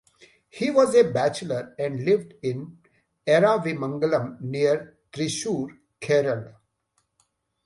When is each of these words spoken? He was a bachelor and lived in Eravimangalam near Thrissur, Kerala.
He 0.49 0.71
was 0.71 0.95
a 0.95 1.03
bachelor 1.11 1.75
and 1.77 2.03
lived 2.03 2.33
in 2.41 2.79
Eravimangalam 3.27 4.41
near 4.41 4.97
Thrissur, 5.13 5.77
Kerala. 6.01 6.55